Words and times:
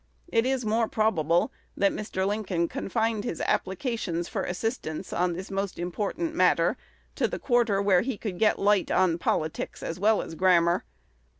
It 0.29 0.47
is 0.47 0.65
more 0.65 0.87
probable 0.87 1.51
that 1.77 1.91
Mr. 1.91 2.25
Lincoln 2.25 2.67
confined 2.67 3.23
his 3.23 3.39
applications 3.41 4.27
for 4.27 4.41
assistance 4.41 5.13
on 5.13 5.33
this 5.33 5.51
most 5.51 5.77
important 5.77 6.33
matter 6.33 6.75
to 7.13 7.27
the 7.27 7.37
quarter 7.37 7.79
where 7.83 8.01
he 8.01 8.17
could 8.17 8.39
get 8.39 8.57
light 8.57 8.89
on 8.89 9.19
politics 9.19 9.83
as 9.83 9.99
well 9.99 10.23
as 10.23 10.33
grammar. 10.33 10.85